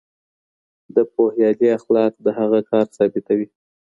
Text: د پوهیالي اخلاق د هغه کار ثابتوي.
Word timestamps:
د 0.95 0.97
پوهیالي 1.13 1.67
اخلاق 1.77 2.13
د 2.25 2.27
هغه 2.39 2.59
کار 2.69 2.85
ثابتوي. 2.97 3.47